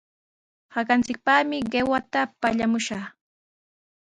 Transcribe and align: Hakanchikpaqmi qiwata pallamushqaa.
Hakanchikpaqmi 0.73 1.57
qiwata 1.71 2.21
pallamushqaa. 2.41 3.05